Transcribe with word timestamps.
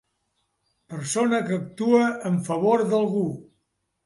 Persona 0.93 1.41
que 1.49 1.53
actua 1.57 2.01
en 2.31 2.41
favor 2.49 2.85
d'algú. 2.95 3.29